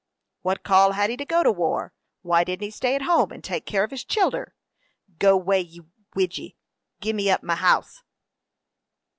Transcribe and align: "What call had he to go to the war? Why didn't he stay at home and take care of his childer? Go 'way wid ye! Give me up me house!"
"What 0.41 0.63
call 0.63 0.93
had 0.93 1.11
he 1.11 1.17
to 1.17 1.25
go 1.25 1.43
to 1.43 1.49
the 1.49 1.53
war? 1.53 1.93
Why 2.23 2.43
didn't 2.43 2.63
he 2.63 2.71
stay 2.71 2.95
at 2.95 3.03
home 3.03 3.31
and 3.31 3.43
take 3.43 3.67
care 3.67 3.83
of 3.83 3.91
his 3.91 4.03
childer? 4.03 4.55
Go 5.19 5.37
'way 5.37 5.77
wid 6.15 6.39
ye! 6.39 6.57
Give 7.01 7.15
me 7.15 7.29
up 7.29 7.43
me 7.43 7.53
house!" 7.53 8.01